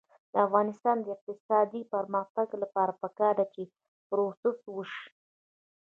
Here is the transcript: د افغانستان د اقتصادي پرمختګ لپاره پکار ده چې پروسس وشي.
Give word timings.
د 0.31 0.33
افغانستان 0.45 0.97
د 1.01 1.05
اقتصادي 1.15 1.81
پرمختګ 1.93 2.47
لپاره 2.63 2.91
پکار 3.01 3.33
ده 3.39 3.45
چې 3.53 3.63
پروسس 4.09 4.59
وشي. 4.75 5.05